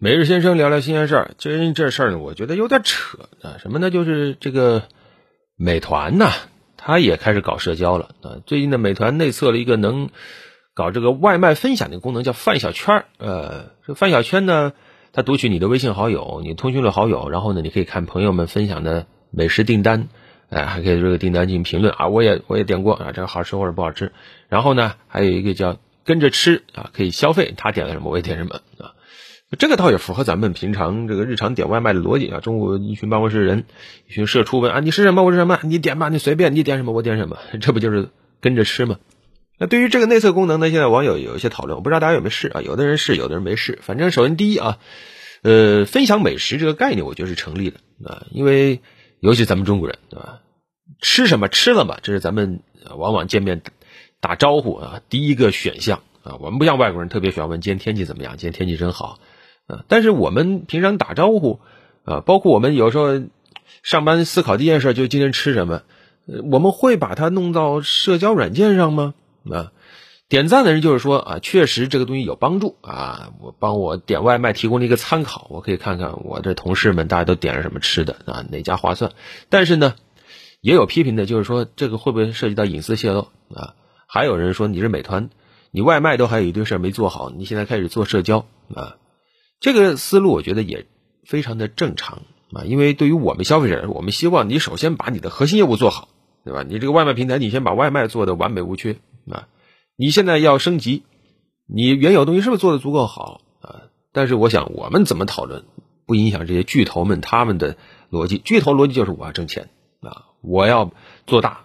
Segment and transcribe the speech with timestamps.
[0.00, 3.58] 每日先生聊聊新鲜事儿，最近这事儿呢，我觉得有点扯啊。
[3.62, 3.90] 什么呢？
[3.90, 4.82] 就是这个
[5.56, 6.32] 美团呐，
[6.76, 8.42] 它也开始搞社交了啊。
[8.44, 10.10] 最近呢，美团内测了一个能
[10.74, 13.04] 搞这个外卖分享的功能，叫饭小圈儿。
[13.18, 14.72] 呃，这饭小圈呢，
[15.12, 20.08] 它读取你的微信好友、你通讯录好友，然后呢，你可以看朋友们分享的美食订单，
[20.50, 22.08] 哎，还可以这个订单进行评论啊。
[22.08, 24.12] 我也我也点过啊，这个好吃或者不好吃。
[24.48, 28.92] 然后呢，还有一个叫跟着吃啊，可以消费，他点了什么我也点什么啊。
[29.56, 32.40] 这个倒也符合咱们平常这个日常点外卖的逻辑啊。
[32.40, 33.64] 中午一群办公室人，
[34.08, 35.22] 一群社畜问啊，你吃什么？
[35.22, 35.58] 我吃什么？
[35.62, 38.98] 你点吧，你随便，你点什么我点什么，这不就是跟着吃吗？
[39.58, 42.60] 那对于这个内测功能呢，现在网友有一些讨论，我不知道大家有没有试啊？
[42.60, 43.78] 有的人试，有的人没试。
[43.82, 44.78] 反正首先第一啊，
[45.42, 48.80] 呃，分享美食这个概念，我觉得是成立的啊，因为
[49.20, 50.40] 尤其咱们中国人对吧？
[51.00, 52.60] 吃什么吃了嘛，这是咱们
[52.96, 53.62] 往往见面
[54.20, 56.36] 打招呼啊第一个选项啊。
[56.40, 59.18] 我们不像外国人特别喜欢问今天天气怎么样，今天天气真好。
[59.66, 61.60] 啊，但是我们平常打招呼，
[62.04, 63.22] 啊，包括我们有时候
[63.82, 65.82] 上班思考第一件事就今天吃什么，
[66.50, 69.14] 我们会把它弄到社交软件上吗？
[69.50, 69.72] 啊，
[70.28, 79.12] 点赞的人就是说啊，确实这个东西有帮助啊，我帮我点外卖提供了一个参考，我可以看看我的同事们大家都点了什么吃的啊，哪家划算。
[79.48, 79.94] 但是呢，
[80.60, 83.74] 也有批评的，就是说这个会不会涉及到隐私泄露啊？
[84.06, 85.30] 还有人说你是美团，
[85.70, 88.96] 你外卖都还有一堆事儿没做好，你现在开始做社交啊？
[89.64, 90.84] 这个思路我觉得也
[91.24, 96.10] 非常的正常啊，因为对于我们消费者，我们希望你首先把你的核心业务做好，
[96.44, 96.64] 对吧？
[96.64, 99.48] 你这个外卖平台，你先把外卖做的完美无缺啊。
[99.96, 101.04] 你现在要升级，
[101.66, 103.88] 你原有东西是不是做的足够好啊？
[104.12, 105.64] 但是我想，我们怎么讨论，
[106.04, 107.78] 不影响这些巨头们他们的
[108.10, 108.36] 逻辑。
[108.36, 109.70] 巨头逻辑就是我要挣钱
[110.02, 110.92] 啊，我要
[111.26, 111.64] 做大。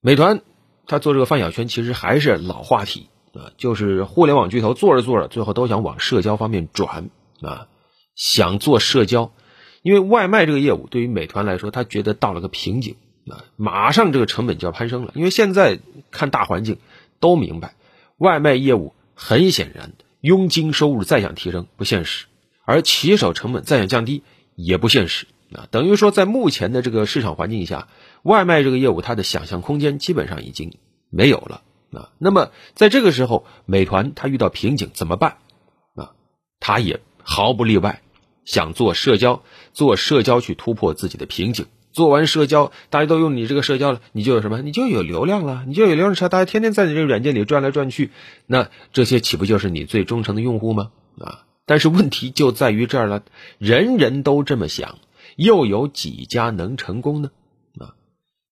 [0.00, 0.42] 美团
[0.86, 3.08] 他做这个饭小圈，其实还是老话题。
[3.34, 7.68] 啊，就是互联网巨头做着做着，最后都想往社交方面转啊，
[8.14, 9.32] 想做社交，
[9.82, 12.96] 因为外卖这个业务对于美团来说，他觉得到了个瓶颈
[13.28, 15.12] 啊，马上这个成本就要攀升了。
[15.14, 15.78] 因为现在
[16.10, 16.78] 看大环境
[17.20, 17.74] 都明白，
[18.16, 22.26] 外卖业务很显然佣金收入再想提升不现实，
[22.64, 24.22] 而骑手成本再想降低
[24.56, 25.68] 也不现实啊。
[25.70, 27.88] 等于说，在目前的这个市场环境下，
[28.22, 30.76] 外卖这个业务它的想象空间基本上已经
[31.10, 31.62] 没有了。
[31.92, 35.38] 啊，那么在这个时候，美团它遇到瓶颈怎么办？
[35.94, 36.12] 啊，
[36.60, 38.02] 它也毫不例外，
[38.44, 41.66] 想做社交，做社交去突破自己的瓶颈。
[41.90, 44.60] 做完社交，大家都用你这个社交了，你就有什么？
[44.60, 48.10] 你就有流量了，你就有流量车，大家天天在你这个软件里转来转去，
[48.46, 50.90] 那这些岂不就是你最忠诚的用户吗？
[51.18, 53.22] 啊，但是问题就在于这儿了，
[53.58, 54.98] 人人都这么想，
[55.36, 57.30] 又有几家能成功呢？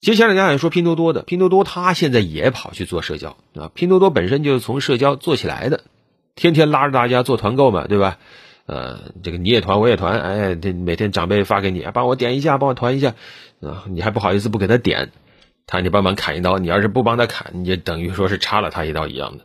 [0.01, 3.71] 其实前两天也说拼多多的，拼多多它现在也跑去做社交啊。
[3.75, 5.85] 拼多多本身就是从社交做起来的，
[6.35, 8.19] 天天拉着大家做团购嘛，对吧？
[8.67, 13.15] 呃，这个你也团我也团，哎，这每天长辈发给你，帮我点一下，帮我团一下
[13.61, 15.13] 啊，你还不好意思不给他点，
[15.67, 19.45] 他你帮忙砍一刀，你要是不帮他砍，你就等于说是插了他一刀一样的。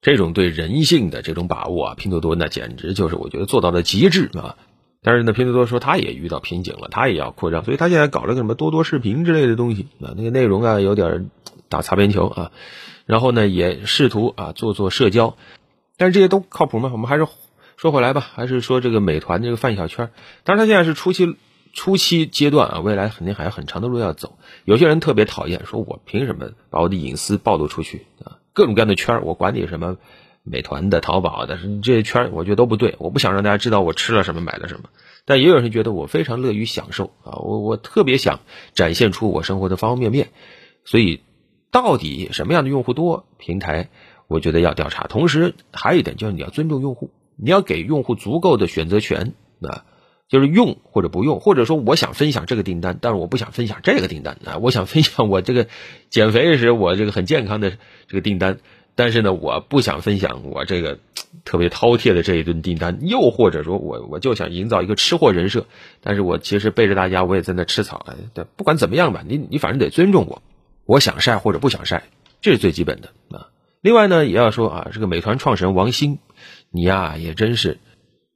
[0.00, 4.56] 这种对人性的这种把握啊，拼多多那简直就是我觉得做到了极致啊。
[5.04, 11.28] 但是呢，拼多多说他也遇到瓶颈了，他也要扩张，所以他现在搞了个什么多多视频之类的东西啊，那个内容啊有点
[11.68, 12.52] 打擦边球啊，
[13.04, 15.36] 然后呢也试图啊做做社交，
[15.96, 16.90] 但是这些都靠谱吗？
[16.92, 17.26] 我们还是
[17.76, 20.10] 说回来吧，还是说这个美团这个饭小圈，
[20.44, 21.36] 当然他现在是初期
[21.72, 24.38] 初期阶段啊，未来肯定还有很长的路要走。
[24.64, 28.38] 有些人特别讨厌，说我凭什么把我的隐私暴露出去啊？
[28.52, 29.96] 各种各样的圈我管你什么。
[30.44, 32.96] 美团的、淘宝的，这些圈我觉得都不对。
[32.98, 34.90] 我不想让大家知道我吃了什么、买了什么。
[35.24, 38.40] 但也有人觉得我非常乐于享受啊，我我特别想
[38.74, 40.30] 展现出我生活的方方面面。
[40.84, 41.20] 所以，
[41.70, 43.24] 到底什么样的用户多？
[43.38, 43.88] 平台
[44.26, 45.04] 我觉得要调查。
[45.04, 49.84] 同时，还有一点就是你要尊重用户，你要给用户足够的选择权啊，
[50.28, 55.68] 就是用或者不用，或者说我想分享这个订单，但是我不想分享这个订单啊，我想分享我这个
[56.10, 57.70] 减肥时我这个很健康的
[58.08, 58.58] 这个订单。
[58.94, 60.98] 但是呢，我不想分享我这个
[61.44, 65.66] 特别饕餮的这一顿订单，又或者说我我就想营造一个吃货人设，
[66.02, 68.04] 但是我其实背着大家，我也在那吃草。
[68.08, 70.42] 哎，对不管怎么样吧，你你反正得尊重我，
[70.84, 72.04] 我想晒或者不想晒，
[72.42, 73.48] 这是最基本的啊。
[73.80, 76.18] 另外呢，也要说啊，这个美团创始人王兴，
[76.70, 77.78] 你呀也真是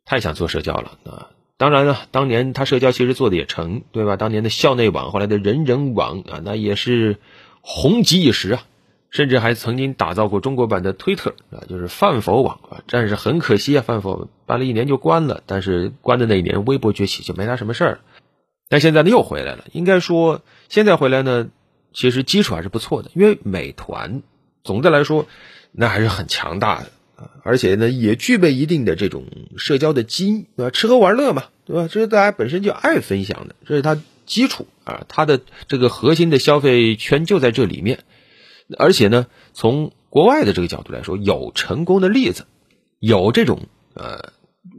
[0.04, 1.28] 太想做社交了啊。
[1.58, 4.16] 当然了，当年他社交其实做的也成，对吧？
[4.16, 7.18] 当年的校内网，后来的人人网啊，那也是
[7.60, 8.64] 红极一时啊。
[9.10, 12.82] 甚至还曾经打造过中国版的推特啊，就是饭否网啊。
[12.88, 15.42] 但是很可惜啊，饭否办了一年就关了。
[15.46, 18.00] 但是关的那一年，微博崛起就没他什么事儿。
[18.68, 19.64] 但现在呢又回来了。
[19.72, 21.48] 应该说现在回来呢，
[21.92, 23.10] 其实基础还是不错的。
[23.14, 24.22] 因为美团
[24.64, 25.26] 总的来说
[25.72, 29.24] 那还是很强大的啊，而且呢也具备一定的这种
[29.56, 30.70] 社交的基因，对吧？
[30.70, 31.88] 吃喝玩乐嘛，对吧？
[31.90, 38.00] 这是大家本身就爱分享的，这是它基础啊，它的这个核心的消费圈就在这里面。
[38.78, 42.46] 而且呢，从国外的这个角度来说，有成功的例子，
[42.98, 43.60] 有这种
[43.94, 44.32] 呃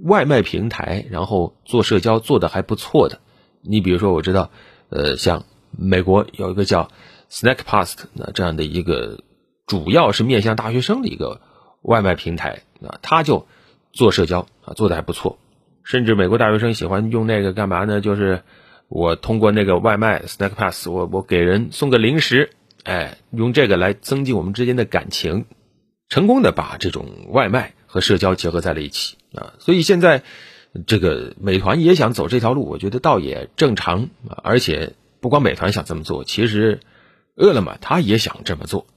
[0.03, 3.19] 外卖平台，然后做社交做的还不错的。
[3.61, 4.51] 你比如说，我知道，
[4.89, 6.89] 呃，像美国有一个叫
[7.29, 9.19] Snackpast 那这样的一个，
[9.65, 11.41] 主要是面向大学生的一个
[11.81, 13.47] 外卖平台啊，他就
[13.93, 15.37] 做社交啊，做的还不错。
[15.83, 18.01] 甚至美国大学生喜欢用那个干嘛呢？
[18.01, 18.43] 就是
[18.89, 22.49] 我通过那个外卖 Snackpast，我我给人送个零食。
[22.87, 25.43] 哎，用这个来增进我们之间的感情，
[26.07, 29.55] 成功的把这种外卖和社交结合在了一起啊！
[29.59, 30.23] 所以现在
[30.85, 34.07] 这个美团也想走这条路，我觉得倒也正常。
[34.41, 36.79] 而且不光美团想这么做，其实
[37.35, 38.87] 饿了么他也想这么做。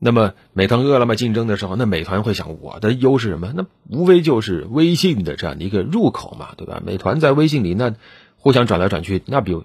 [0.00, 3.52] 那么美团饿了么竞争的时候，那美团会想我的优势什么？
[3.54, 6.82] 那无非就是微信的这样的一个入口嘛，对吧？
[6.84, 7.94] 美团在微信里那
[8.34, 9.56] 互相转来转去，那比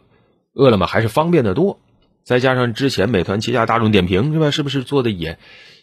[0.53, 1.79] 饿了么还是方便的多。
[2.23, 4.51] 再加上之前美团旗下大众点评是吧？
[4.51, 5.37] 是不是做的也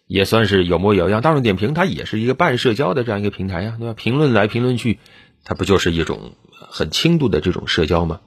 [0.07, 1.21] 也算是有模有样？
[1.21, 3.95] 大众点评它也是一个半社交的这样一个平台呀，对吧？
[3.95, 4.99] 评论来评论去，
[5.45, 8.21] 它不就是一种很轻度的这种社交吗？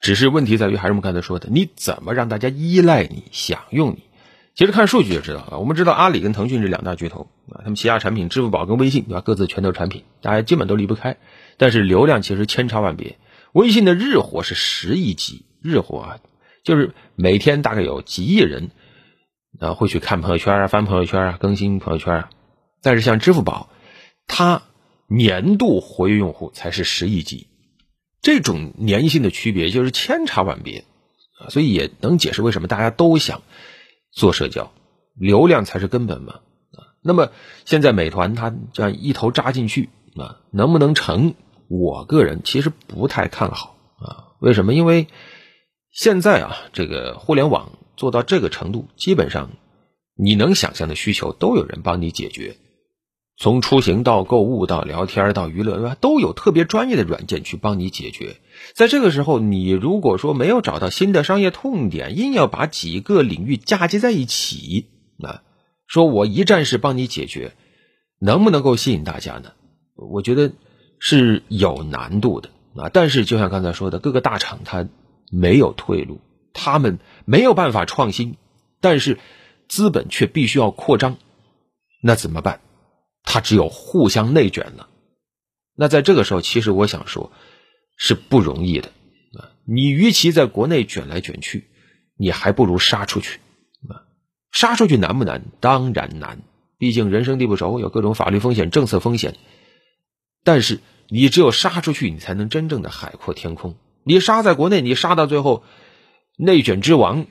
[0.00, 4.02] 只是问题在于，还是我们刚才说的，你怎么让大家依赖你、享用你？
[4.54, 5.58] 其实看数据就知道了。
[5.58, 9.20] 我们知道阿里跟腾讯是两大巨头啊，他们旗下产品支付宝跟微信对吧？
[9.20, 11.16] 各自拳头产品，大家基本都离不开。
[11.56, 13.18] 但是流量其实千差万别，
[13.52, 16.18] 微信的日活是十亿级日活啊。
[16.64, 18.70] 就是每天大概有几亿人
[19.60, 22.30] 啊会去看朋友圈啊、翻朋友圈啊、更新朋友圈啊，
[22.82, 23.68] 但是像支付宝，
[24.26, 24.62] 它
[25.06, 27.48] 年度活跃用户才是十亿级，
[28.22, 30.84] 这种粘性的区别就是千差万别
[31.38, 33.42] 啊，所以也能解释为什么大家都想
[34.10, 34.72] 做社交，
[35.14, 36.40] 流量才是根本嘛
[36.72, 36.96] 啊。
[37.02, 37.30] 那么
[37.66, 41.34] 现在美团它这样一头扎进去啊，能不能成？
[41.68, 44.72] 我个人其实不太看好啊，为什么？
[44.72, 45.08] 因为。
[45.94, 49.52] 现在啊，这个互联网做到这个程度，基本上
[50.16, 52.56] 你能想象的需求都有人帮你解决，
[53.38, 55.96] 从出行到购物到聊天到娱乐，对吧？
[56.00, 58.38] 都有特别专业的软件去帮你解决。
[58.74, 64.86] 在这个时候，你如果说没有找到新的商业痛点，硬要把几个领域嫁接在一起，
[65.16, 65.42] 那
[65.86, 67.52] 说我一站式帮你解决，
[68.18, 69.52] 能不能够吸引大家呢？
[69.94, 70.50] 我觉得
[70.98, 72.90] 是有难度的啊。
[72.92, 74.88] 但是就像刚才说的，各个大厂它。
[75.34, 76.20] 没有退路，
[76.52, 78.36] 他们没有办法创新，
[78.80, 79.18] 但是
[79.68, 81.16] 资本却必须要扩张，
[82.00, 82.60] 那怎么办？
[83.24, 84.88] 他只有互相内卷了。
[85.74, 87.32] 那在这个时候，其实我想说，
[87.96, 88.88] 是不容易的
[89.38, 89.50] 啊！
[89.66, 91.68] 你与其在国内卷来卷去，
[92.16, 93.40] 你还不如杀出去
[93.88, 94.06] 啊！
[94.52, 95.44] 杀出去难不难？
[95.60, 96.42] 当然难，
[96.78, 99.34] 毕竟人生地不熟，有各种法律风险、政策风险。
[100.44, 103.74] 但是你只有杀出去，你才能真正的海阔天空。
[104.04, 105.64] 你杀在国内，你杀到最后
[106.36, 107.26] 内卷之王，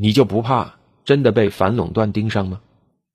[0.00, 2.60] 你就不怕真的被反垄断盯上吗？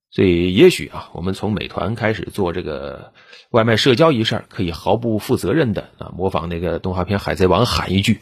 [0.09, 3.11] 所以，也许啊，我们从美团开始做这个
[3.51, 8.19] 外卖社交一事可以毫不负责任的啊，模仿那个动画片《海贼王》喊一句：“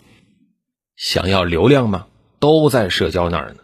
[0.97, 2.07] 想要流量吗？
[2.39, 3.61] 都在社交那儿呢。”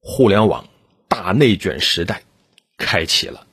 [0.00, 0.66] 互联网
[1.08, 2.22] 大内卷时代
[2.76, 3.46] 开启了。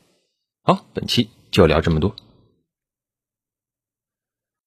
[0.63, 2.15] 好，本期就聊这么多。